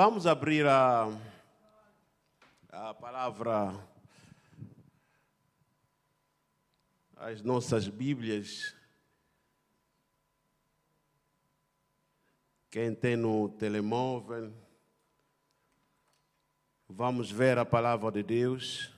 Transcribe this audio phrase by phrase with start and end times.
[0.00, 1.08] Vamos abrir a,
[2.70, 3.74] a palavra,
[7.16, 8.76] as nossas Bíblias.
[12.70, 14.54] Quem tem no telemóvel,
[16.88, 18.94] vamos ver a palavra de Deus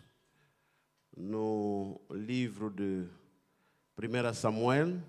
[1.17, 3.09] no livro de
[3.97, 5.01] 1 Samuel.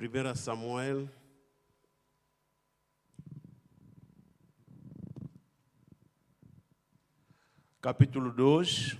[0.00, 1.10] Primeira Samuel.
[7.82, 8.96] Capítulo 2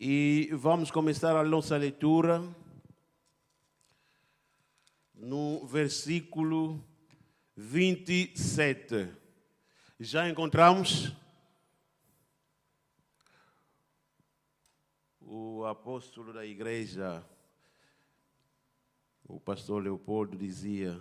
[0.00, 2.42] e vamos começar a nossa leitura
[5.12, 6.82] no versículo
[7.54, 9.14] 27.
[10.00, 11.12] Já encontramos?
[15.20, 17.22] O apóstolo da igreja
[19.28, 21.00] o pastor Leopoldo dizia: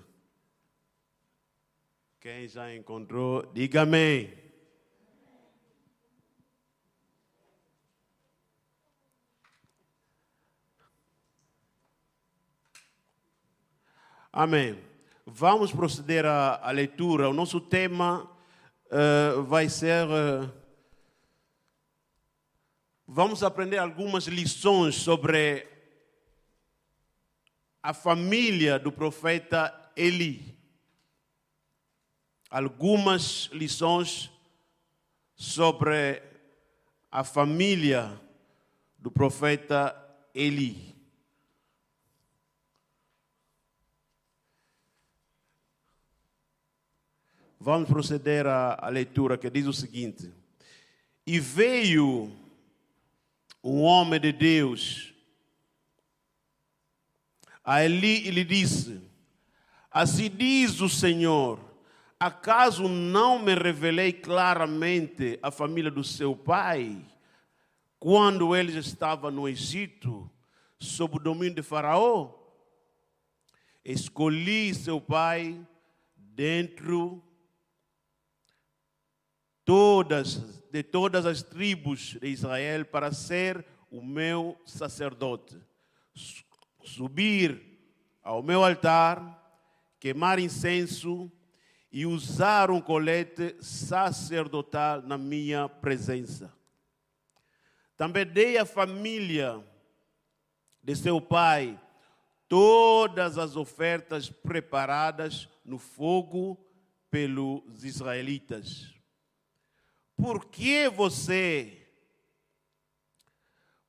[2.19, 4.33] Quem já encontrou, diga amém.
[14.33, 14.77] Amém.
[15.25, 17.29] Vamos proceder à, leitura.
[17.29, 18.29] O nosso tema
[18.87, 20.05] uh, vai ser.
[20.07, 20.51] Uh,
[23.07, 25.74] vamos aprender algumas lições sobre
[27.85, 30.57] a família do profeta Eli.
[32.49, 34.31] Algumas lições
[35.35, 36.19] sobre
[37.11, 38.19] a família
[38.97, 39.95] do profeta
[40.33, 40.95] Eli.
[47.59, 50.33] Vamos proceder à, à leitura que diz o seguinte:
[51.23, 52.35] E veio
[53.63, 55.14] um homem de Deus
[57.65, 59.01] a Eli lhe disse:
[59.89, 61.59] Assim diz o Senhor:
[62.19, 67.03] Acaso não me revelei claramente a família do seu pai,
[67.99, 70.29] quando ele estava no Egito,
[70.79, 72.35] sob o domínio de Faraó?
[73.83, 75.59] Escolhi seu pai
[76.15, 77.23] dentro
[79.63, 85.59] todas, de todas as tribos de Israel para ser o meu sacerdote
[86.85, 87.61] subir
[88.23, 89.41] ao meu altar,
[89.99, 91.31] queimar incenso
[91.91, 96.53] e usar um colete sacerdotal na minha presença.
[97.97, 99.63] Também dei à família
[100.83, 101.79] de seu pai
[102.47, 106.57] todas as ofertas preparadas no fogo
[107.09, 108.93] pelos israelitas.
[110.15, 111.87] Por que você,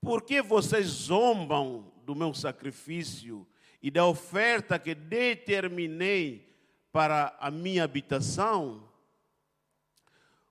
[0.01, 3.45] por que vocês zombam do meu sacrifício
[3.83, 6.49] e da oferta que determinei
[6.93, 8.89] para a minha habitação?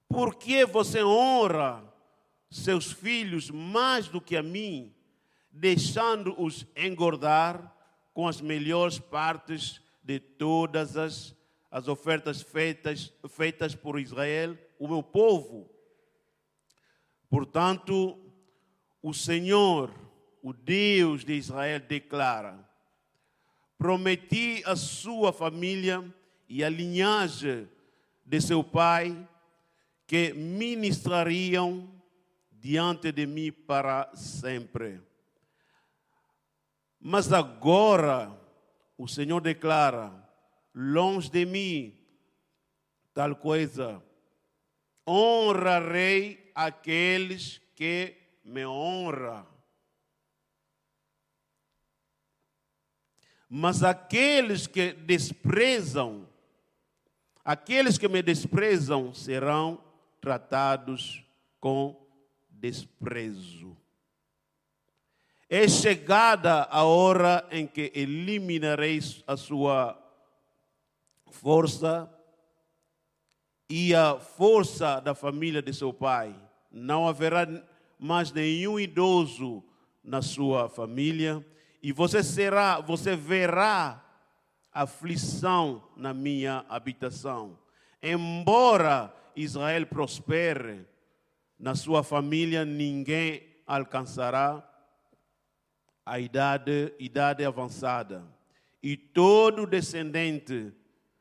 [0.10, 1.82] Por que você honra
[2.52, 4.94] seus filhos mais do que a mim,
[5.50, 7.74] deixando-os engordar
[8.14, 11.34] com as melhores partes de todas as,
[11.72, 15.70] as ofertas feitas, feitas por Israel, o meu povo?
[17.30, 18.20] Portanto,
[19.02, 20.05] o Senhor
[20.46, 22.64] o Deus de Israel declara:
[23.80, 26.06] Prometi a sua família
[26.48, 27.68] e a linhagem
[28.24, 29.28] de seu pai
[30.06, 31.90] que ministrariam
[32.52, 35.02] diante de mim para sempre.
[37.00, 38.32] Mas agora
[39.00, 40.14] o Senhor declara:
[40.76, 41.98] longe de mim
[43.16, 44.00] tal coisa.
[45.08, 49.55] Honrarei aqueles que me honram.
[53.50, 56.28] Mas aqueles que desprezam,
[57.44, 59.82] aqueles que me desprezam serão
[60.20, 61.24] tratados
[61.59, 61.96] com
[62.50, 63.78] desprezo.
[65.47, 69.96] É chegada a hora em que eliminareis a sua
[71.28, 72.12] força
[73.70, 76.36] e a força da família de seu pai.
[76.72, 77.48] Não haverá
[78.00, 79.64] mais nenhum idoso
[80.03, 81.46] na sua família
[81.85, 84.03] e você será, você verá
[84.72, 87.59] aflição na minha habitação.
[88.02, 90.84] Embora Israel prospere,
[91.59, 94.67] na sua família ninguém alcançará
[96.03, 98.26] a idade, idade avançada.
[98.81, 100.73] E todo descendente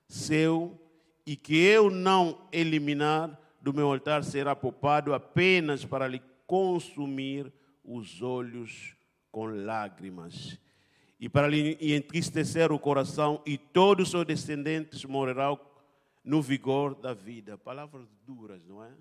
[0.08, 0.80] seu
[1.26, 7.52] e que eu não eliminar do meu altar será poupado apenas para lhe consumir
[7.84, 8.93] os olhos
[9.34, 10.56] com lágrimas
[11.18, 15.58] e para lhe entristecer o coração, e todos os seus descendentes morrerão
[16.22, 17.58] no vigor da vida.
[17.58, 18.96] Palavras duras, não é?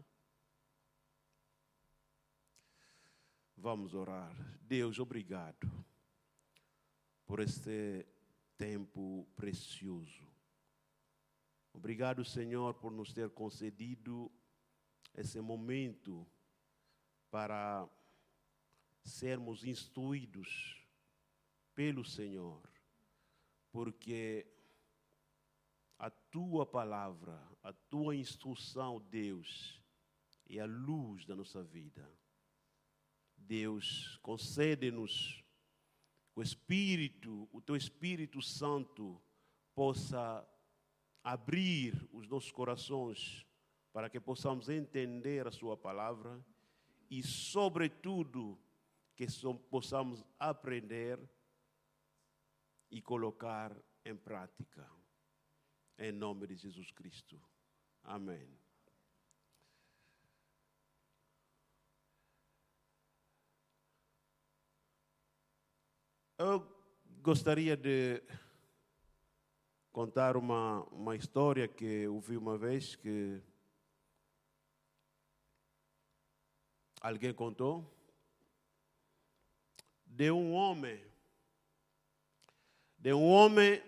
[3.56, 4.36] Vamos orar.
[4.62, 5.72] Deus, obrigado
[7.28, 8.04] por este
[8.58, 10.28] tempo precioso.
[11.72, 14.32] Obrigado, Senhor, por nos ter concedido
[15.14, 16.26] esse momento
[17.30, 17.88] para
[19.04, 20.84] sermos instruídos
[21.74, 22.62] pelo Senhor,
[23.72, 24.46] porque
[25.98, 29.82] a tua palavra, a tua instrução, Deus,
[30.48, 32.10] é a luz da nossa vida.
[33.38, 35.44] Deus, concede-nos
[36.36, 39.22] o Espírito, o teu Espírito Santo
[39.76, 40.48] possa
[41.24, 43.46] abrir os nossos corações
[43.92, 46.44] para que possamos entender a Sua palavra
[47.10, 48.60] e, sobretudo,
[49.16, 49.28] que
[49.70, 51.20] possamos aprender
[52.90, 54.90] e colocar em prática.
[55.98, 57.40] Em nome de Jesus Cristo.
[58.04, 58.58] Amém.
[66.38, 66.68] Eu
[67.22, 68.22] gostaria de
[69.92, 73.40] contar uma, uma história que ouvi uma vez que
[77.00, 77.93] alguém contou
[80.16, 81.14] de um homem
[83.04, 83.84] de um homem.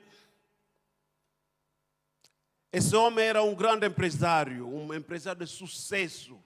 [2.70, 6.38] Esse homem era um grande empresário, um empresário de sucesso.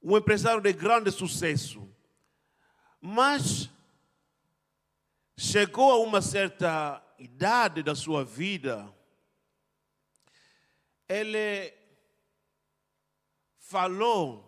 [0.00, 1.92] Um empresário de grande sucesso.
[3.00, 3.68] Mas
[5.36, 8.88] chegou a uma certa idade da sua vida,
[11.08, 11.74] ele
[13.58, 14.47] falou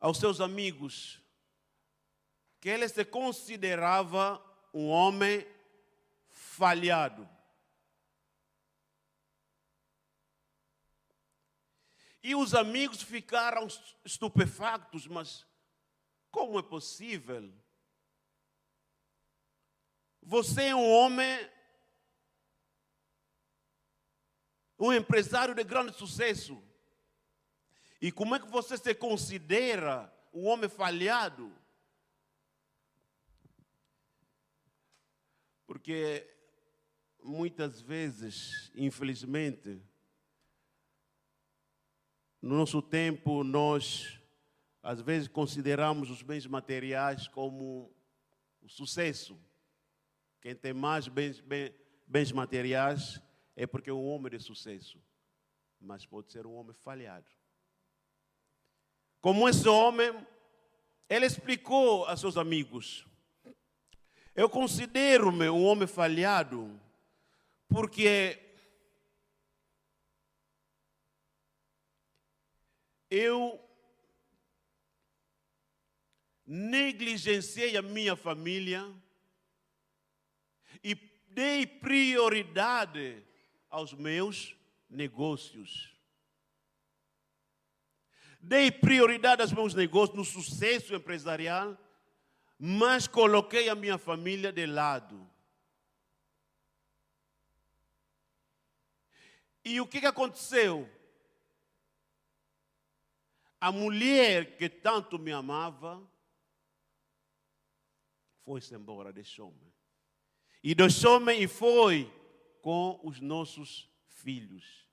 [0.00, 1.20] aos seus amigos
[2.60, 4.42] que ele se considerava
[4.72, 5.46] um homem
[6.28, 7.28] falhado.
[12.22, 13.66] E os amigos ficaram
[14.04, 15.46] estupefactos, mas
[16.30, 17.52] como é possível?
[20.22, 21.50] Você é um homem,
[24.78, 26.62] um empresário de grande sucesso.
[28.00, 31.52] E como é que você se considera um homem falhado?
[35.66, 36.26] Porque
[37.22, 39.82] muitas vezes, infelizmente,
[42.40, 44.18] no nosso tempo, nós
[44.82, 47.92] às vezes consideramos os bens materiais como
[48.62, 49.38] o sucesso.
[50.40, 51.74] Quem tem mais bens, bens,
[52.06, 53.20] bens materiais
[53.56, 55.02] é porque é um homem de sucesso,
[55.80, 57.37] mas pode ser um homem falhado.
[59.20, 60.14] Como esse homem,
[61.08, 63.06] ele explicou a seus amigos:
[64.34, 66.80] Eu considero-me um homem falhado,
[67.68, 68.38] porque
[73.10, 73.60] eu
[76.46, 78.90] negligenciei a minha família
[80.82, 80.94] e
[81.28, 83.22] dei prioridade
[83.68, 84.56] aos meus
[84.88, 85.97] negócios.
[88.40, 91.76] Dei prioridade aos meus negócios, no sucesso empresarial,
[92.58, 95.28] mas coloquei a minha família de lado.
[99.64, 100.88] E o que, que aconteceu?
[103.60, 106.00] A mulher que tanto me amava
[108.44, 109.72] foi-se embora, deixou-me.
[110.62, 112.10] E deixou-me e foi
[112.62, 114.87] com os nossos filhos.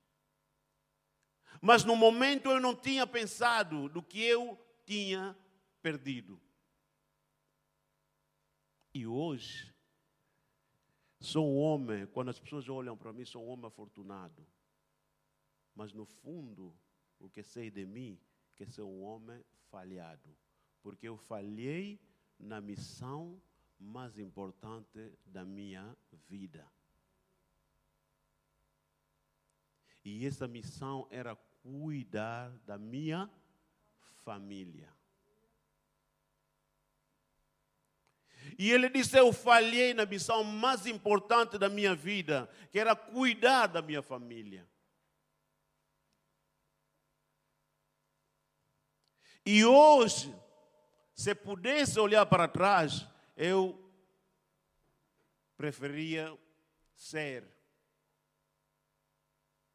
[1.66, 4.56] Mas no momento eu não tinha pensado do que eu
[4.86, 5.36] tinha
[5.82, 6.40] perdido.
[8.94, 9.74] E hoje,
[11.20, 14.46] sou um homem, quando as pessoas olham para mim, sou um homem afortunado.
[15.74, 16.72] Mas no fundo,
[17.20, 18.22] o que sei de mim,
[18.56, 20.38] que sou um homem falhado.
[20.84, 22.00] Porque eu falhei
[22.38, 23.42] na missão
[23.80, 25.98] mais importante da minha
[26.30, 26.72] vida.
[30.04, 33.28] E essa missão era cuidar da minha
[34.24, 34.94] família.
[38.58, 43.66] E ele disse: Eu falhei na missão mais importante da minha vida, que era cuidar
[43.66, 44.70] da minha família.
[49.44, 50.36] E hoje,
[51.16, 53.92] se pudesse olhar para trás, eu
[55.58, 56.38] preferia
[56.94, 57.48] ser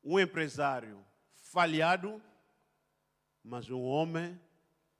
[0.03, 1.10] um empresário
[1.51, 2.23] falhado,
[3.43, 4.41] mas um homem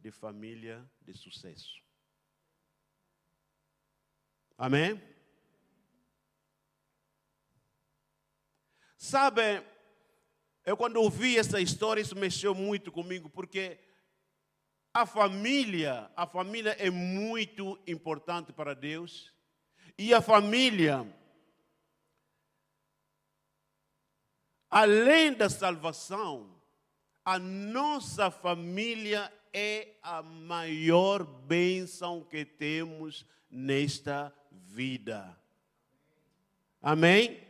[0.01, 1.81] de família de sucesso.
[4.59, 5.01] Amém?
[8.97, 9.65] Sabe,
[10.67, 13.79] eu quando ouvi essa história, isso mexeu muito comigo, porque
[14.93, 19.33] a família, a família é muito importante para Deus.
[19.97, 21.07] E a família,
[24.71, 26.55] além da salvação,
[27.25, 35.37] a nossa família é a maior bênção que temos nesta vida.
[36.81, 37.41] Amém?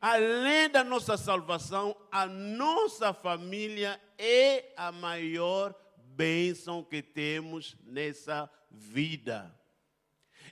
[0.00, 9.54] Além da nossa salvação, a nossa família é a maior bênção que temos nessa vida.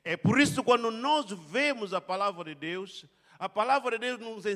[0.02, 3.04] É por isso quando nós vemos a palavra de Deus,
[3.38, 4.46] a palavra de Deus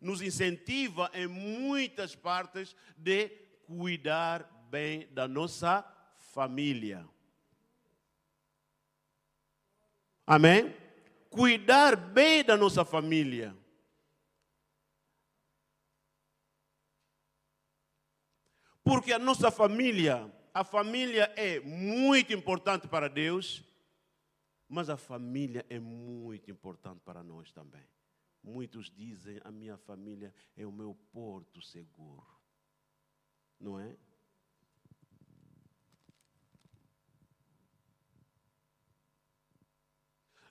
[0.00, 3.28] nos incentiva em muitas partes de
[3.66, 5.84] cuidar bem da nossa
[6.32, 7.08] família.
[10.26, 10.74] Amém?
[11.28, 13.56] Cuidar bem da nossa família.
[18.82, 23.62] Porque a nossa família, a família é muito importante para Deus,
[24.70, 27.84] mas a família é muito importante para nós também.
[28.40, 32.24] Muitos dizem: a minha família é o meu porto seguro.
[33.58, 33.96] Não é?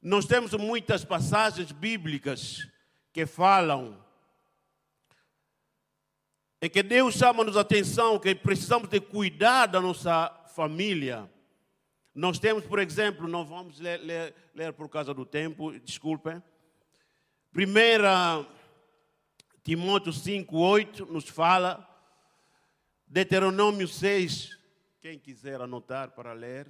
[0.02, 2.68] Nós temos muitas passagens bíblicas
[3.14, 4.06] que falam
[6.62, 11.30] em que Deus chama-nos a atenção que precisamos de cuidar da nossa família.
[12.14, 16.42] Nós temos, por exemplo, não vamos ler, ler, ler por causa do tempo, desculpem.
[17.52, 18.46] Primeira
[19.64, 21.88] Timóteo 5, 8 nos fala,
[23.08, 24.58] Deuteronômio 6,
[25.00, 26.68] quem quiser anotar para ler,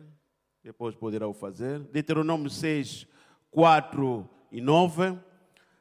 [0.63, 1.79] depois poderá o fazer.
[1.79, 3.07] Deuteronômio 6,
[3.51, 5.17] 4 e 9,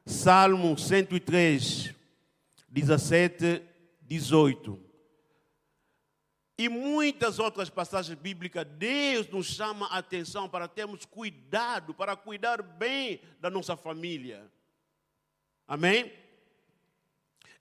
[0.07, 1.95] Salmo 103,
[2.69, 3.63] 17,
[4.03, 4.88] 18.
[6.61, 12.61] E muitas outras passagens bíblicas, Deus nos chama a atenção para termos cuidado, para cuidar
[12.61, 14.45] bem da nossa família.
[15.69, 16.13] Amém?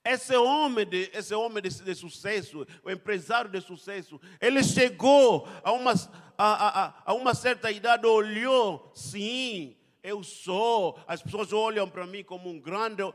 [0.04, 5.70] Esse homem, de, esse homem de, de, sucesso, o empresário de sucesso, ele chegou a
[5.70, 5.92] uma,
[6.36, 10.98] a, a, a uma certa idade, olhou, sim, eu sou.
[11.06, 13.14] As pessoas olham para mim como um grande, uh,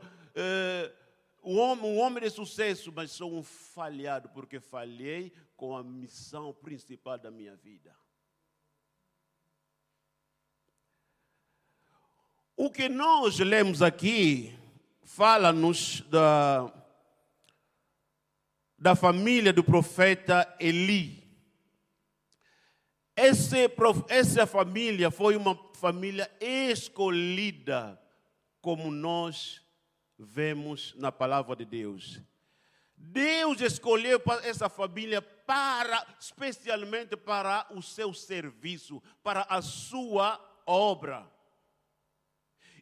[1.42, 6.52] um, homem, um homem de sucesso, mas sou um falhado, porque falhei com a missão
[6.52, 7.94] principal da minha vida.
[12.56, 14.56] O que nós lemos aqui
[15.02, 16.72] fala-nos da,
[18.78, 21.24] da família do profeta Eli.
[23.16, 23.70] Esse,
[24.08, 28.00] essa família foi uma família escolhida,
[28.60, 29.62] como nós
[30.18, 32.20] vemos na palavra de Deus.
[32.96, 41.30] Deus escolheu essa família para, especialmente para o seu serviço, para a sua obra.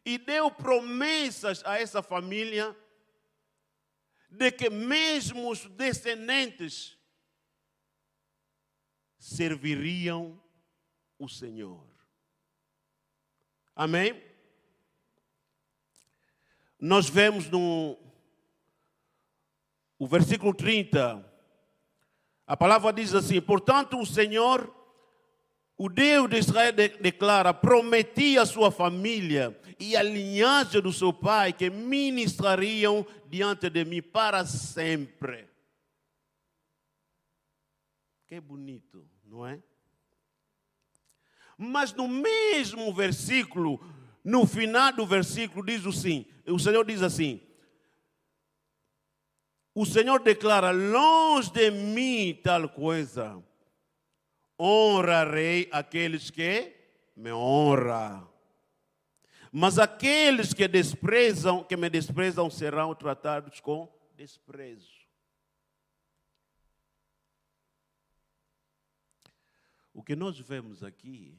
[0.05, 2.75] E deu promessas a essa família
[4.29, 6.97] de que mesmo os descendentes
[9.17, 10.41] serviriam
[11.17, 11.87] o Senhor.
[13.75, 14.21] Amém?
[16.79, 17.97] Nós vemos no
[19.97, 21.32] o versículo 30,
[22.53, 24.71] a palavra diz assim: Portanto, o Senhor,
[25.75, 31.51] o Deus de Israel, declara: Prometi à sua família e à linhagem do seu pai
[31.51, 35.49] que ministrariam diante de mim para sempre.
[38.27, 39.59] Que bonito, não é?
[41.57, 43.83] Mas no mesmo versículo,
[44.23, 47.41] no final do versículo, diz assim: o Senhor diz assim:
[49.73, 53.43] o Senhor declara: longe de mim tal coisa,
[54.59, 56.75] honrarei aqueles que
[57.15, 58.31] me honram.
[59.51, 64.91] Mas aqueles que desprezam, que me desprezam, serão tratados com desprezo.
[69.93, 71.37] O que nós vemos aqui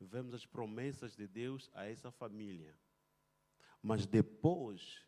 [0.00, 2.74] vemos as promessas de Deus a essa família.
[3.82, 5.02] Mas depois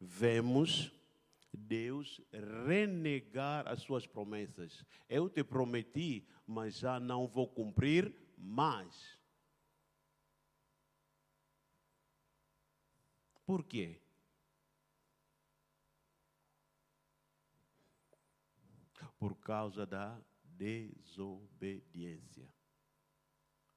[0.00, 0.92] vemos
[1.52, 2.20] Deus
[2.66, 4.84] renegar as suas promessas.
[5.08, 9.18] Eu te prometi, mas já não vou cumprir mais.
[13.44, 14.00] Por quê?
[19.18, 22.48] Por causa da desobediência.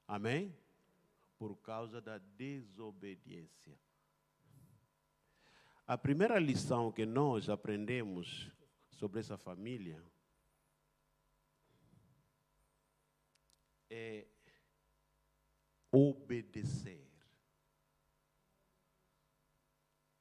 [0.08, 0.56] Amém?
[1.38, 3.78] Por causa da desobediência.
[5.86, 8.50] A primeira lição que nós aprendemos
[8.92, 10.02] sobre essa família
[13.90, 14.26] é
[15.92, 17.12] obedecer.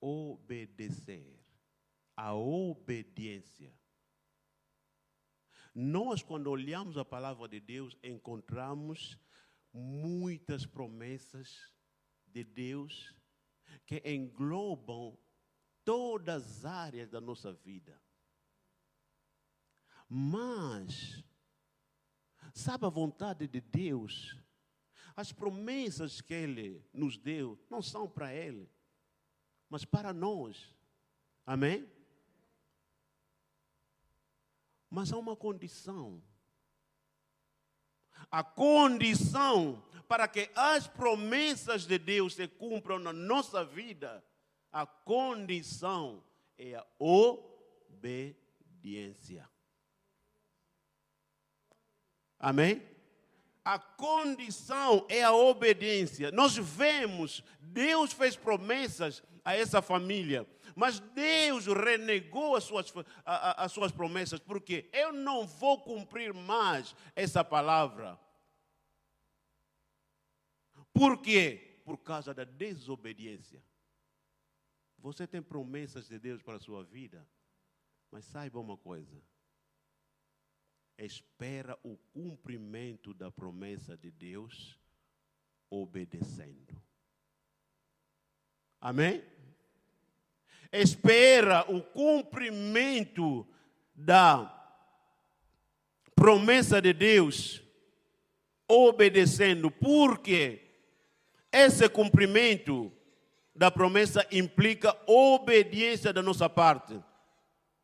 [0.01, 1.41] Obedecer.
[2.17, 3.73] A obediência.
[5.73, 9.17] Nós, quando olhamos a palavra de Deus, encontramos
[9.73, 11.73] muitas promessas
[12.27, 13.15] de Deus
[13.87, 15.17] que englobam
[15.85, 18.01] todas as áreas da nossa vida.
[20.09, 21.25] Mas,
[22.53, 24.37] sabe a vontade de Deus?
[25.17, 28.71] As promessas que Ele nos deu não são para Ele,
[29.69, 30.75] mas para nós.
[31.47, 31.91] Amém?
[34.89, 36.23] Mas há uma condição.
[38.31, 44.23] A condição para que as promessas de Deus se cumpram na nossa vida,
[44.73, 46.25] a condição
[46.57, 48.09] é a obediência.
[52.39, 52.83] Amém?
[53.65, 56.33] A condição é a obediência.
[56.33, 60.49] Nós vemos, Deus fez promessas a essa família.
[60.75, 62.93] Mas Deus renegou as suas,
[63.25, 68.19] as suas promessas, porque eu não vou cumprir mais essa palavra.
[70.93, 71.81] Por quê?
[71.85, 73.63] Por causa da desobediência.
[75.03, 77.29] Você tem promessas de Deus para a sua vida,
[78.11, 79.23] mas saiba uma coisa:
[80.97, 84.81] espera o cumprimento da promessa de Deus
[85.69, 86.81] obedecendo.
[88.81, 89.23] Amém?
[90.73, 93.47] espera o cumprimento
[93.95, 94.59] da
[96.15, 97.63] promessa de Deus,
[98.67, 100.63] obedecendo, porque
[101.53, 102.91] esse cumprimento
[103.55, 106.99] da promessa implica obediência da nossa parte.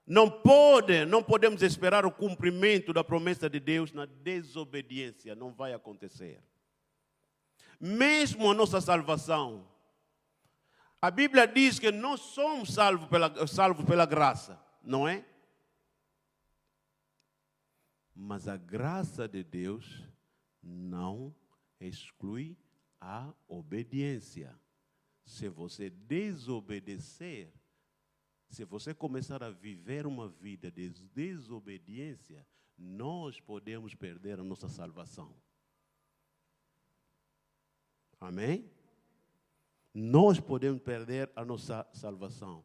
[0.06, 5.74] Não pode, não podemos esperar o cumprimento da promessa de Deus na desobediência, não vai
[5.74, 6.42] acontecer.
[7.78, 9.68] Mesmo a nossa salvação,
[11.00, 15.24] a Bíblia diz que nós somos salvos pela, salvos pela graça, não é?
[18.14, 20.08] Mas a graça de Deus
[20.62, 21.32] não
[21.78, 22.56] exclui
[23.00, 24.58] a obediência.
[25.28, 27.52] Se você desobedecer,
[28.48, 35.34] se você começar a viver uma vida de desobediência, nós podemos perder a nossa salvação.
[38.20, 38.68] Amém?
[39.98, 42.64] nós podemos perder a nossa salvação.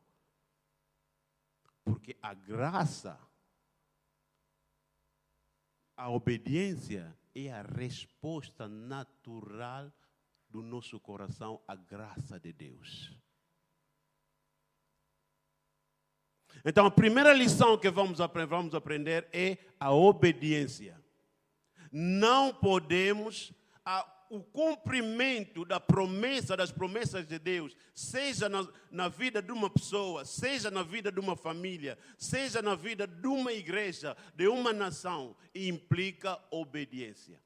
[1.84, 3.20] Porque a graça,
[5.98, 9.92] a obediência é a resposta natural
[10.54, 13.12] do nosso coração à graça de Deus.
[16.64, 21.04] Então, a primeira lição que vamos aprender, vamos aprender é a obediência.
[21.92, 23.52] Não podemos
[24.30, 30.24] o cumprimento da promessa, das promessas de Deus, seja na, na, vida de uma pessoa,
[30.24, 35.36] seja na vida de uma família, seja na vida de uma igreja, de uma nação,
[35.54, 37.43] implica obediência.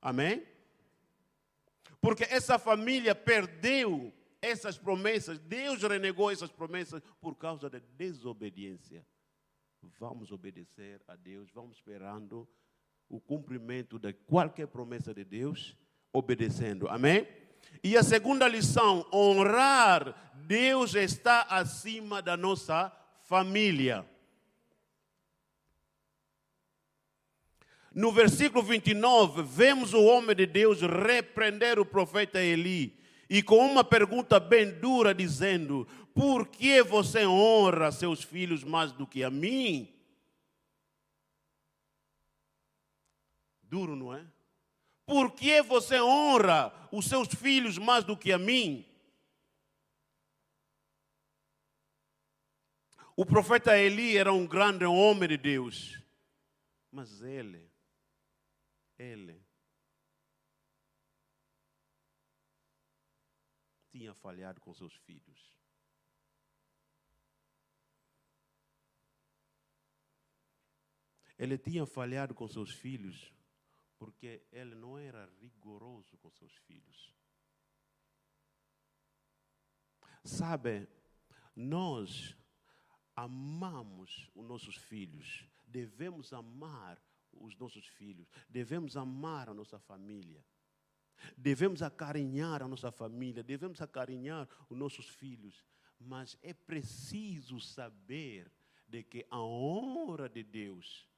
[0.00, 0.42] Amém?
[2.00, 9.04] Porque essa família perdeu essas promessas, Deus renegou essas promessas por causa da desobediência.
[9.98, 12.48] Vamos obedecer a Deus, vamos esperando
[13.08, 15.76] o cumprimento de qualquer promessa de Deus,
[16.12, 16.88] obedecendo.
[16.88, 17.26] Amém?
[17.82, 22.90] E a segunda lição, honrar Deus está acima da nossa
[23.22, 24.08] família.
[27.92, 32.96] No versículo 29, vemos o homem de Deus repreender o profeta Eli
[33.28, 39.06] e com uma pergunta bem dura, dizendo: Por que você honra seus filhos mais do
[39.06, 39.92] que a mim?
[43.62, 44.24] Duro, não é?
[45.06, 48.84] Por que você honra os seus filhos mais do que a mim?
[53.16, 56.00] O profeta Eli era um grande homem de Deus,
[56.90, 57.69] mas ele,
[59.00, 59.42] ele
[63.88, 65.58] tinha falhado com seus filhos.
[71.38, 73.32] Ele tinha falhado com seus filhos
[73.96, 77.14] porque ele não era rigoroso com seus filhos.
[80.22, 80.86] Sabe,
[81.56, 82.36] nós
[83.16, 90.44] amamos os nossos filhos, devemos amar os nossos filhos, devemos amar a nossa família,
[91.36, 95.64] devemos acarinhar a nossa família, devemos acarinhar os nossos filhos,
[95.98, 98.50] mas é preciso saber
[98.88, 101.08] de que a honra de Deus,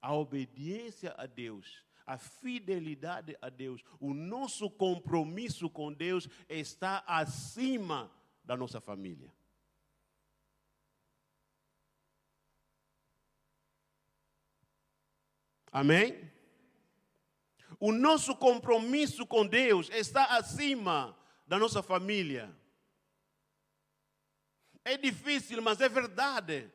[0.00, 8.10] a obediência a Deus, a fidelidade a Deus, o nosso compromisso com Deus está acima
[8.44, 9.32] da nossa família.
[15.76, 16.32] Amém?
[17.78, 21.14] O nosso compromisso com Deus está acima
[21.46, 22.50] da nossa família.
[24.82, 26.72] É difícil, mas é verdade.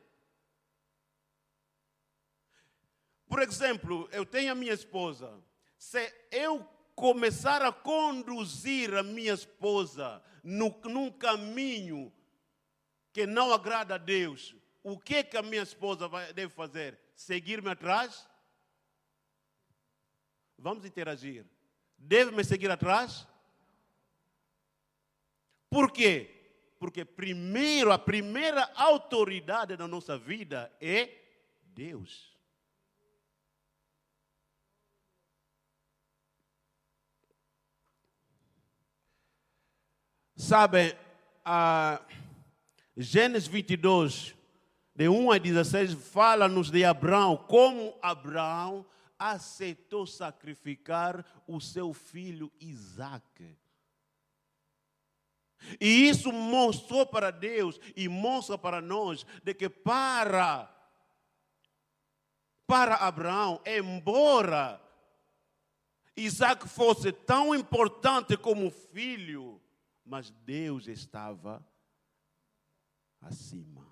[3.26, 5.36] Por exemplo, eu tenho a minha esposa.
[5.76, 12.12] Se eu começar a conduzir a minha esposa no, num caminho
[13.12, 16.96] que não agrada a Deus, o que, que a minha esposa vai, deve fazer?
[17.16, 18.30] Seguir-me atrás?
[20.62, 21.44] Vamos interagir.
[21.98, 23.26] Deve me seguir atrás?
[25.68, 26.30] Por quê?
[26.78, 31.10] Porque primeiro, a primeira autoridade da nossa vida é
[31.64, 32.32] Deus.
[40.36, 40.96] Sabe,
[41.44, 42.00] a
[42.96, 44.32] Gênesis 22,
[44.94, 48.86] de 1 a 16, fala-nos de Abraão, como Abraão
[49.30, 53.56] aceitou sacrificar o seu filho Isaac.
[55.80, 60.68] E isso mostrou para Deus e mostra para nós de que para
[62.66, 64.80] para Abraão, embora
[66.16, 69.60] Isaac fosse tão importante como filho,
[70.04, 71.64] mas Deus estava
[73.20, 73.91] acima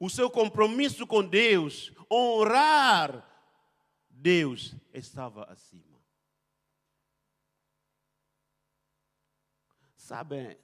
[0.00, 3.24] o seu compromisso com Deus, honrar
[4.10, 5.98] Deus, estava acima.
[9.96, 10.58] Sabe,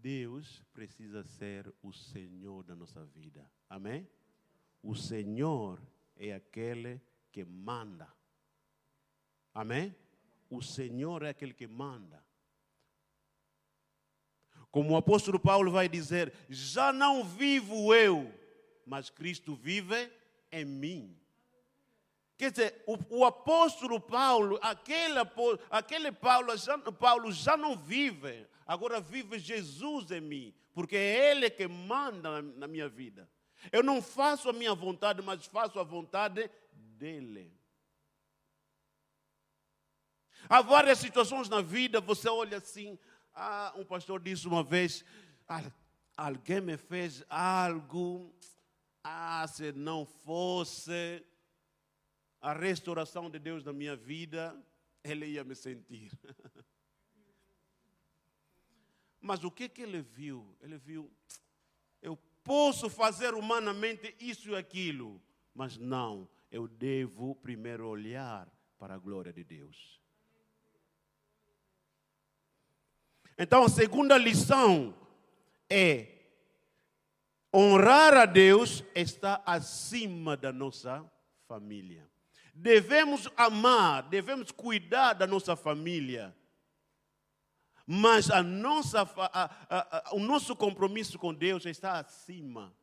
[0.00, 3.48] Deus precisa ser o Senhor da nossa vida.
[3.68, 4.08] Amém?
[4.82, 5.80] O Senhor
[6.16, 8.10] é aquele que manda.
[9.52, 9.94] Amém?
[10.50, 12.22] O Senhor é aquele que manda.
[14.70, 18.32] Como o apóstolo Paulo vai dizer: já não vivo eu,
[18.84, 20.10] mas Cristo vive
[20.50, 21.16] em mim.
[22.36, 25.18] Quer dizer, o, o apóstolo Paulo, aquele,
[25.70, 31.50] aquele Paulo, já, Paulo já não vive, agora vive Jesus em mim, porque é Ele
[31.50, 33.28] que manda na, na minha vida.
[33.70, 37.59] Eu não faço a minha vontade, mas faço a vontade dEle.
[40.48, 42.98] Há várias situações na vida, você olha assim,
[43.34, 45.04] ah, um pastor disse uma vez,
[46.16, 48.34] alguém me fez algo,
[49.02, 51.24] ah, se não fosse
[52.40, 54.56] a restauração de Deus na minha vida,
[55.04, 56.10] ele ia me sentir.
[59.20, 60.56] Mas o que, que ele viu?
[60.60, 61.10] Ele viu,
[62.00, 65.22] eu posso fazer humanamente isso e aquilo,
[65.54, 69.99] mas não, eu devo primeiro olhar para a glória de Deus.
[73.42, 74.94] Então, a segunda lição
[75.70, 76.08] é
[77.50, 81.02] honrar a Deus está acima da nossa
[81.48, 82.06] família.
[82.54, 86.36] Devemos amar, devemos cuidar da nossa família.
[87.86, 92.76] Mas a nossa, a, a, a, o nosso compromisso com Deus está acima.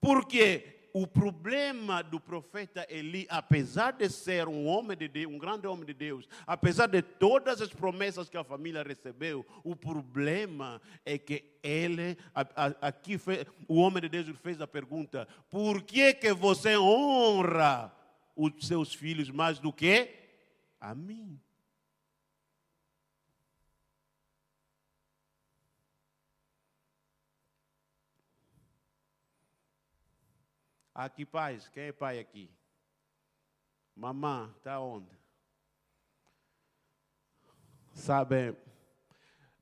[0.00, 5.66] Porque o problema do profeta Eli, apesar de ser um homem de Deus, um grande
[5.66, 11.18] homem de Deus, apesar de todas as promessas que a família recebeu, o problema é
[11.18, 12.16] que ele,
[12.80, 13.20] aqui
[13.68, 17.94] o homem de Deus fez a pergunta: por que que você honra
[18.34, 20.14] os seus filhos mais do que
[20.80, 21.38] a mim?
[30.98, 32.50] Aqui, pais, quem é pai aqui?
[33.94, 35.14] Mamã, está onde?
[37.92, 38.56] Sabe,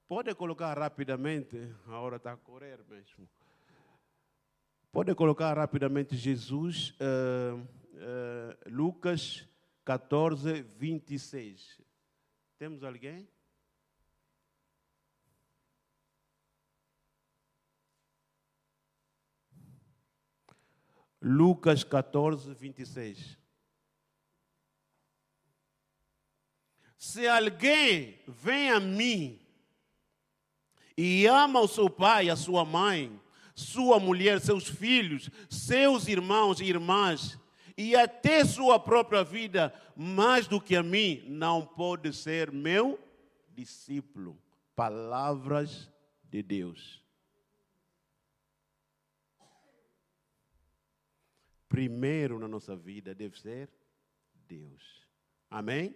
[0.07, 1.57] pode colocar rapidamente,
[1.89, 3.29] a hora está a correr mesmo.
[4.93, 9.45] Pode colocar rapidamente Jesus, uh, uh, Lucas
[9.85, 11.83] 14, 26.
[12.57, 13.29] Temos alguém?
[21.27, 23.39] Lucas 14, 26.
[26.99, 29.41] Se alguém vem a mim
[30.95, 33.19] e ama o seu pai, a sua mãe,
[33.55, 37.39] sua mulher, seus filhos, seus irmãos e irmãs,
[37.75, 43.01] e até sua própria vida, mais do que a mim, não pode ser meu
[43.49, 44.39] discípulo.
[44.77, 45.91] Palavras
[46.25, 47.04] de Deus.
[51.75, 53.69] Primeiro na nossa vida deve ser
[54.47, 55.09] Deus.
[55.51, 55.93] Amém?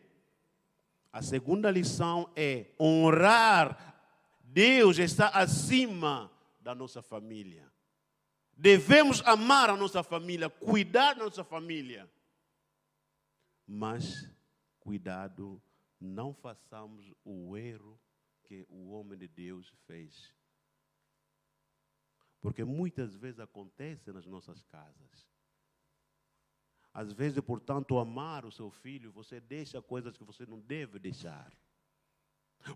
[1.13, 3.95] A segunda lição é honrar.
[4.43, 7.73] Deus está acima da nossa família.
[8.57, 12.11] Devemos amar a nossa família, cuidar da nossa família.
[13.65, 14.29] Mas,
[14.81, 15.63] cuidado,
[16.01, 17.97] não façamos o erro
[18.43, 20.35] que o homem de Deus fez.
[22.41, 25.38] Porque muitas vezes acontece nas nossas casas.
[26.99, 31.49] Às vezes, portanto, amar o seu filho, você deixa coisas que você não deve deixar.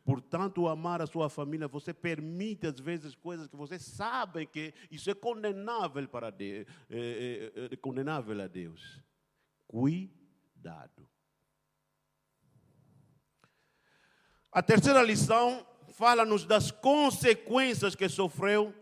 [0.05, 5.11] Portanto, amar a sua família, você permite às vezes coisas que você sabe que isso
[5.11, 9.03] é condenável para Deus, é, é, é condenável a Deus.
[9.67, 11.05] Cuidado.
[14.53, 18.73] A terceira lição fala-nos das consequências que sofreu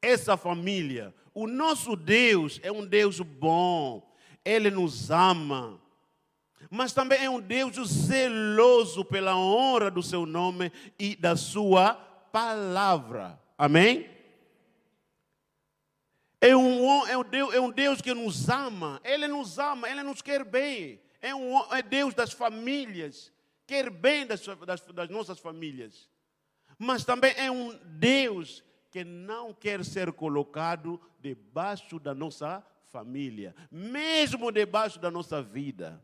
[0.00, 1.14] essa família.
[1.34, 4.07] O nosso Deus é um Deus bom,
[4.48, 5.80] Ele nos ama
[6.70, 13.40] mas também é um Deus zeloso pela honra do seu nome e da sua palavra.
[13.56, 14.08] Amém?
[16.40, 20.02] É um, é um, Deus, é um Deus que nos ama, Ele nos ama, Ele
[20.02, 21.00] nos quer bem.
[21.20, 23.32] É, um, é Deus das famílias,
[23.66, 26.08] quer bem das, das, das nossas famílias.
[26.78, 34.50] Mas também é um Deus que não quer ser colocado debaixo da nossa família, mesmo
[34.50, 36.02] debaixo da nossa vida.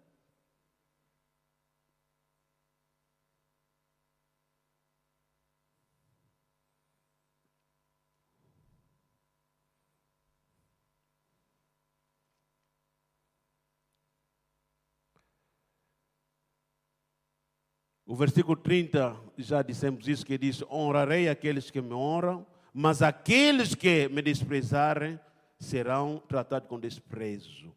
[18.07, 23.75] O versículo 30, já dissemos isso, que diz: Honrarei aqueles que me honram, mas aqueles
[23.75, 25.18] que me desprezarem
[25.59, 27.77] serão tratados com desprezo.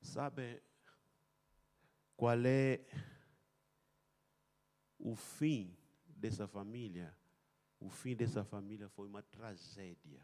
[0.00, 0.62] Sabe
[2.16, 2.84] qual é
[4.98, 7.16] o fim dessa família?
[7.80, 10.20] O fim dessa família foi uma tragédia.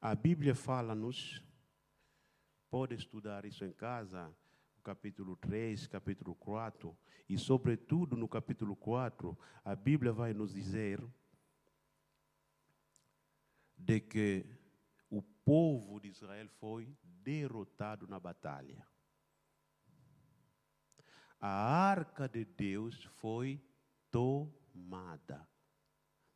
[0.00, 1.42] A Bíblia fala-nos
[2.72, 4.34] Pode estudar isso em casa,
[4.82, 6.96] capítulo 3, capítulo 4,
[7.28, 11.02] e sobretudo no capítulo 4, a Bíblia vai nos dizer
[13.78, 14.44] de que
[15.08, 18.86] o povo de Israel foi derrotado na batalha.
[21.40, 23.60] A arca de Deus foi
[24.10, 25.48] tomada.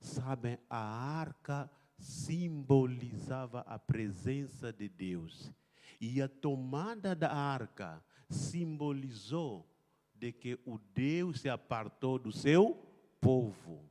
[0.00, 5.52] Sabem, a arca simbolizava a presença de Deus.
[6.00, 9.68] E a tomada da arca simbolizou
[10.14, 12.74] de que o Deus se apartou do seu
[13.20, 13.90] povo.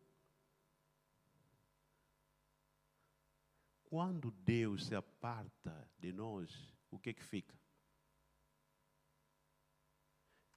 [3.84, 6.52] Quando Deus se aparta de nós,
[6.90, 7.56] o que que fica?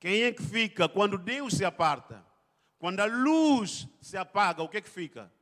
[0.00, 2.24] Quem é que fica quando Deus se aparta?
[2.78, 5.32] Quando a luz se apaga, o que que fica?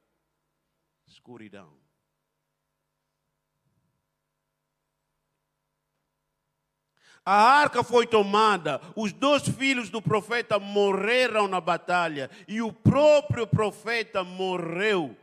[1.07, 1.79] Escuridão.
[7.29, 13.49] A arca foi tomada, os dois filhos do profeta morreram na batalha e o próprio
[13.49, 15.17] profeta morreu.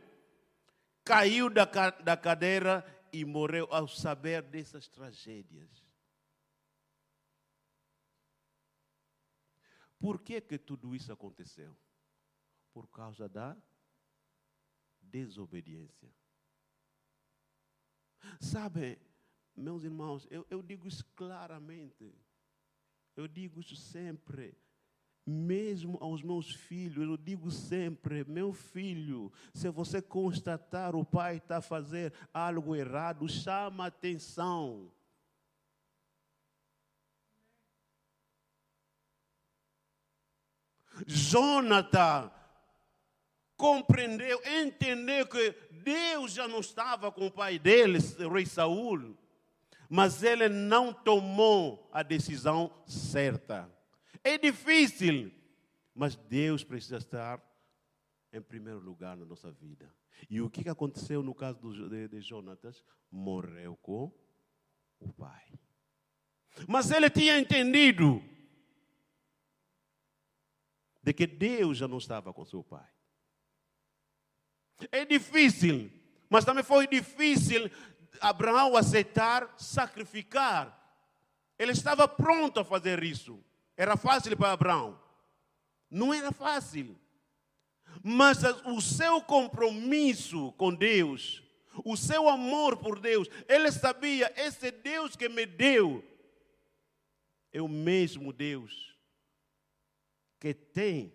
[1.02, 5.82] Caiu da, da cadeira e morreu ao saber dessas tragédias.
[9.98, 11.74] Por que, que tudo isso aconteceu?
[12.70, 13.56] Por causa da
[15.00, 16.14] desobediência.
[18.38, 18.98] Sabe,
[19.56, 22.12] meus irmãos, eu, eu digo isso claramente.
[23.16, 24.56] Eu digo isso sempre.
[25.26, 31.58] Mesmo aos meus filhos, eu digo sempre: meu filho, se você constatar o pai está
[31.58, 34.92] a fazer algo errado, chama atenção.
[41.06, 42.30] Jonathan
[43.56, 49.16] compreendeu, entendeu que Deus já não estava com o pai dele, o rei Saul
[49.94, 53.72] mas ele não tomou a decisão certa.
[54.24, 55.30] É difícil,
[55.94, 57.40] mas Deus precisa estar
[58.32, 59.88] em primeiro lugar na nossa vida.
[60.28, 62.82] E o que aconteceu no caso de, de Jonatas?
[63.08, 64.12] Morreu com
[64.98, 65.44] o pai.
[66.66, 68.20] Mas ele tinha entendido
[71.04, 72.90] de que Deus já não estava com seu pai.
[74.90, 75.88] É difícil,
[76.28, 77.70] mas também foi difícil
[78.20, 80.80] Abraão aceitar sacrificar.
[81.58, 83.42] Ele estava pronto a fazer isso.
[83.76, 85.00] Era fácil para Abraão?
[85.90, 86.98] Não era fácil.
[88.02, 91.42] Mas o seu compromisso com Deus,
[91.84, 96.04] o seu amor por Deus, ele sabia: esse Deus que me deu
[97.52, 98.94] é o mesmo Deus
[100.44, 101.10] que tem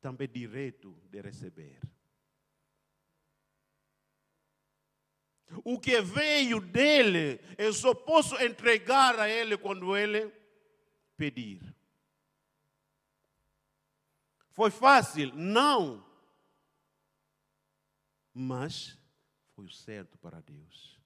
[0.00, 1.78] também direito de receber.
[5.64, 10.32] O que veio dele, eu só posso entregar a ele quando ele
[11.16, 11.74] pedir.
[14.50, 15.34] Foi fácil?
[15.34, 16.04] Não.
[18.32, 18.98] Mas
[19.54, 20.98] foi o certo para Deus.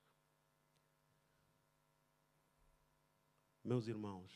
[3.62, 4.32] Meus irmãos,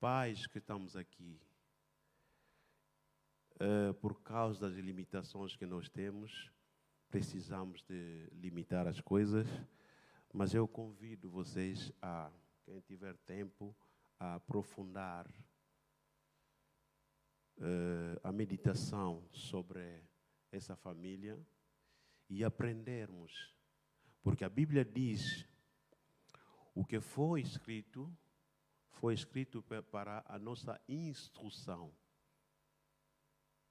[0.00, 1.40] pais que estamos aqui,
[3.62, 6.50] uh, por causa das limitações que nós temos,
[7.08, 9.46] precisamos de limitar as coisas,
[10.32, 12.30] mas eu convido vocês a,
[12.64, 13.76] quem tiver tempo,
[14.18, 15.26] a aprofundar
[17.58, 20.02] uh, a meditação sobre
[20.50, 21.38] essa família
[22.28, 23.54] e aprendermos,
[24.22, 25.46] porque a Bíblia diz
[26.74, 28.10] o que foi escrito
[28.88, 31.92] foi escrito para a nossa instrução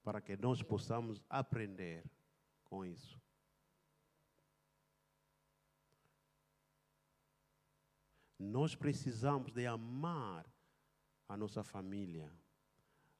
[0.02, 2.04] para que nós possamos aprender
[2.64, 3.20] com isso.
[8.38, 10.44] Nós precisamos de amar
[11.28, 12.30] a nossa família,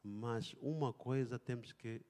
[0.03, 2.05] mas uma coisa temos que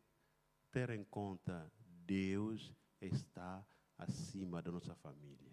[0.71, 1.71] ter em conta:
[2.07, 3.65] Deus está
[3.99, 5.53] acima da nossa família.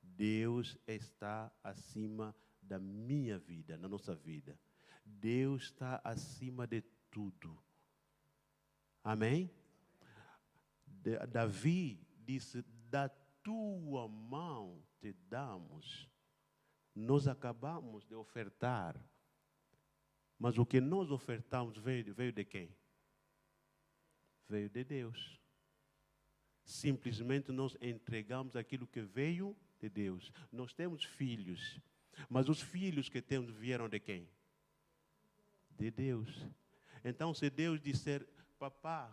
[0.00, 4.58] Deus está acima da minha vida, na nossa vida.
[5.04, 7.60] Deus está acima de tudo.
[9.02, 9.50] Amém?
[11.28, 13.08] Davi disse: Da
[13.42, 16.08] tua mão te damos.
[16.94, 19.00] Nós acabamos de ofertar.
[20.38, 22.74] Mas o que nós ofertamos veio, veio de quem?
[24.48, 25.38] Veio de Deus.
[26.64, 30.32] Simplesmente nós entregamos aquilo que veio de Deus.
[30.50, 31.80] Nós temos filhos,
[32.28, 34.28] mas os filhos que temos vieram de quem?
[35.70, 36.46] De Deus.
[37.04, 38.26] Então, se Deus disser,
[38.60, 39.10] papá,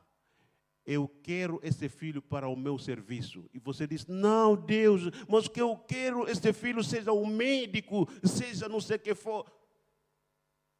[0.85, 3.49] eu quero esse filho para o meu serviço.
[3.53, 8.67] E você diz, não, Deus, mas que eu quero esse filho seja um médico, seja
[8.67, 9.49] não sei o que for.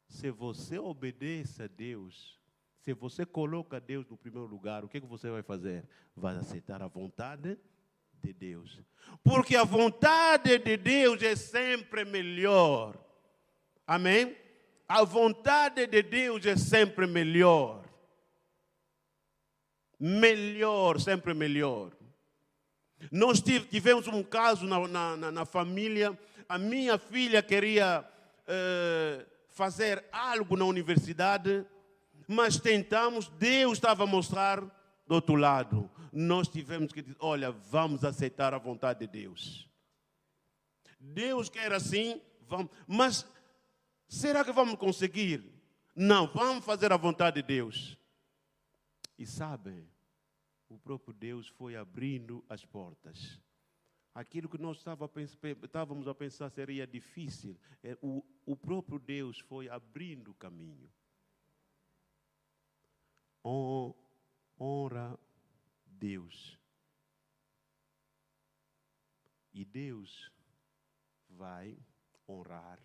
[0.06, 2.38] Se você obedece a Deus,
[2.80, 5.88] se você coloca Deus no primeiro lugar, o que, que você vai fazer?
[6.14, 7.58] Vai aceitar a vontade
[8.22, 8.82] de Deus.
[9.22, 12.94] Porque a vontade de Deus é sempre melhor.
[13.86, 14.36] Amém?
[14.86, 17.87] A vontade de Deus é sempre melhor
[19.98, 21.92] melhor, sempre melhor.
[23.10, 30.56] Nós tivemos um caso na, na, na família, a minha filha queria uh, fazer algo
[30.56, 31.64] na universidade,
[32.26, 34.60] mas tentamos, Deus estava a mostrar
[35.06, 35.90] do outro lado.
[36.12, 39.68] Nós tivemos que dizer: olha, vamos aceitar a vontade de Deus.
[41.00, 43.26] Deus quer assim, vamos, mas
[44.08, 45.44] será que vamos conseguir?
[45.94, 47.96] Não, vamos fazer a vontade de Deus.
[49.18, 49.90] E sabem,
[50.68, 53.40] o próprio Deus foi abrindo as portas.
[54.14, 54.82] Aquilo que nós
[55.62, 60.88] estávamos a pensar seria difícil, é, o, o próprio Deus foi abrindo o caminho.
[64.60, 65.18] Honra
[65.84, 66.56] Deus.
[69.52, 70.30] E Deus
[71.28, 71.76] vai
[72.28, 72.78] honrar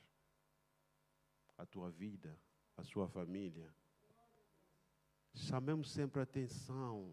[1.57, 2.39] a tua vida,
[2.75, 3.73] a sua família
[5.33, 7.11] Chamemos sempre atenção.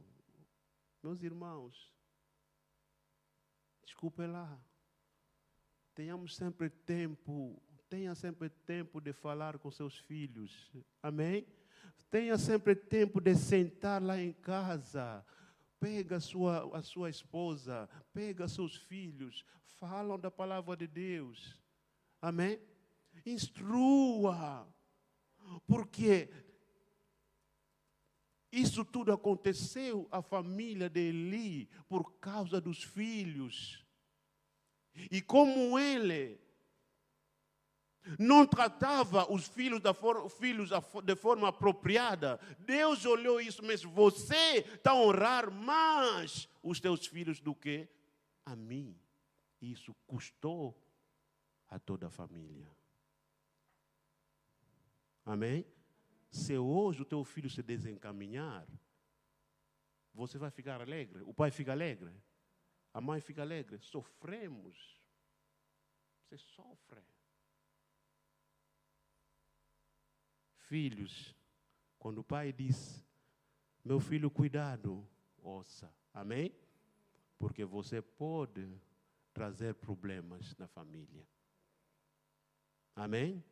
[1.02, 1.94] Meus irmãos,
[3.82, 4.60] desculpe lá.
[5.94, 10.70] Tenhamos sempre tempo, tenha sempre tempo de falar com seus filhos.
[11.02, 11.46] Amém?
[12.10, 15.24] Tenha sempre tempo de sentar lá em casa.
[15.78, 19.44] Pega a sua, a sua esposa, pega seus filhos,
[19.78, 21.58] falam da palavra de Deus.
[22.20, 22.60] Amém?
[23.24, 24.68] Instrua.
[25.66, 26.28] Porque
[28.52, 33.84] isso tudo aconteceu à família de Eli por causa dos filhos.
[35.10, 36.40] E como ele
[38.18, 40.70] não tratava os filhos, da for, filhos
[41.04, 42.40] de forma apropriada.
[42.58, 47.88] Deus olhou isso, mas você está a honrar mais os teus filhos do que
[48.44, 48.98] a mim.
[49.60, 50.76] Isso custou
[51.68, 52.68] a toda a família.
[55.24, 55.64] Amém?
[56.30, 58.66] Se hoje o teu filho se desencaminhar,
[60.14, 62.12] você vai ficar alegre, o pai fica alegre,
[62.92, 63.78] a mãe fica alegre.
[63.78, 65.00] Sofremos.
[66.22, 67.02] Você sofre.
[70.68, 71.34] Filhos,
[71.98, 73.04] quando o pai diz,
[73.84, 75.04] meu filho, cuidado,
[75.38, 75.92] ouça.
[76.14, 76.54] Amém?
[77.38, 78.80] Porque você pode
[79.32, 81.26] trazer problemas na família.
[82.94, 83.42] Amém?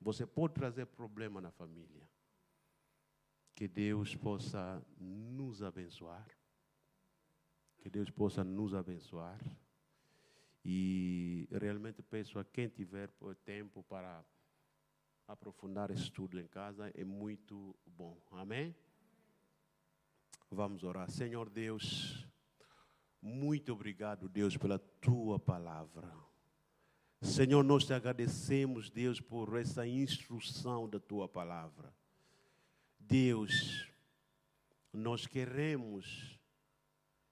[0.00, 2.08] Você pode trazer problema na família.
[3.58, 6.24] Que Deus possa nos abençoar.
[7.80, 9.36] Que Deus possa nos abençoar.
[10.64, 13.10] E realmente peço a quem tiver
[13.44, 14.24] tempo para
[15.26, 18.16] aprofundar estudo em casa, é muito bom.
[18.30, 18.76] Amém?
[20.48, 21.10] Vamos orar.
[21.10, 22.28] Senhor Deus,
[23.20, 26.08] muito obrigado, Deus, pela tua palavra.
[27.20, 31.92] Senhor, nós te agradecemos, Deus, por essa instrução da tua palavra.
[33.08, 33.90] Deus,
[34.92, 36.38] nós queremos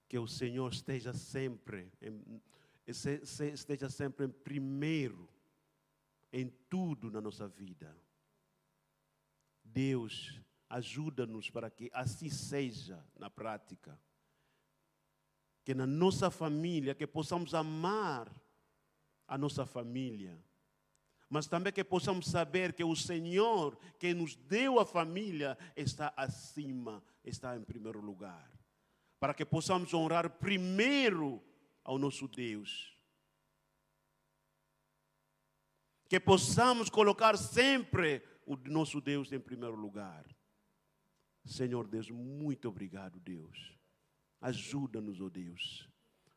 [0.08, 1.92] que o Senhor esteja sempre,
[2.86, 5.28] esteja sempre em primeiro
[6.32, 7.94] em tudo na nossa vida.
[9.62, 14.00] Deus, ajuda-nos para que assim seja na prática.
[15.62, 18.32] Que na nossa família, que possamos amar
[19.28, 20.42] a nossa família
[21.28, 27.02] mas também que possamos saber que o Senhor que nos deu a família está acima,
[27.24, 28.50] está em primeiro lugar.
[29.18, 31.42] Para que possamos honrar primeiro
[31.82, 32.94] ao nosso Deus.
[36.08, 40.24] Que possamos colocar sempre o nosso Deus em primeiro lugar.
[41.44, 43.76] Senhor Deus, muito obrigado, Deus.
[44.40, 45.88] Ajuda-nos, ó oh Deus.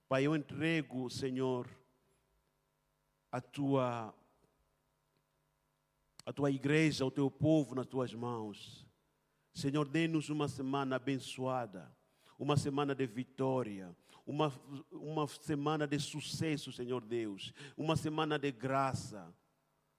[0.07, 1.69] Pai, eu entrego, Senhor,
[3.31, 4.15] a tua
[6.29, 8.85] a tua igreja, o teu povo nas tuas mãos.
[9.51, 11.91] Senhor, dê-nos uma semana abençoada,
[12.37, 14.53] uma semana de vitória, uma,
[14.91, 19.35] uma semana de sucesso, Senhor Deus, uma semana de graça.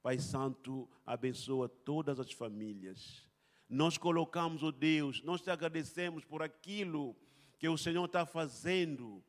[0.05, 3.29] Pai Santo, abençoa todas as famílias.
[3.69, 7.17] Nós colocamos, o oh Deus, nós te agradecemos por aquilo
[7.59, 9.21] que o Senhor está fazendo,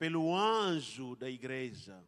[0.00, 2.04] pelo anjo da igreja.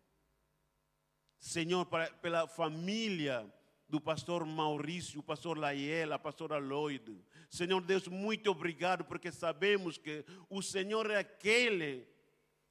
[1.39, 1.87] Senhor,
[2.21, 3.49] pela família
[3.93, 7.23] do pastor Maurício, o pastor Laiela, a pastora Lloyd.
[7.51, 12.09] Senhor Deus, muito obrigado, porque sabemos que o Senhor é aquele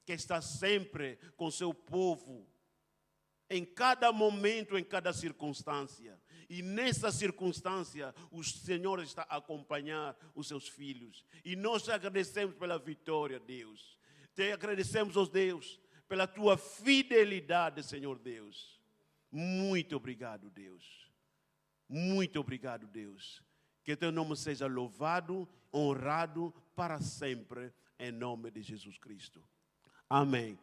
[0.04, 2.44] que está sempre com seu povo,
[3.48, 6.20] em cada momento, em cada circunstância.
[6.50, 11.24] E nessa circunstância, o Senhor está a acompanhar os seus filhos.
[11.44, 13.96] E nós te agradecemos pela vitória, Deus.
[14.34, 18.76] Te agradecemos, ó Deus, pela tua fidelidade, Senhor Deus.
[19.30, 21.01] Muito obrigado, Deus.
[21.88, 23.42] Muito obrigado, Deus.
[23.84, 29.42] Que teu nome seja louvado, honrado para sempre, em nome de Jesus Cristo.
[30.08, 30.58] Amém.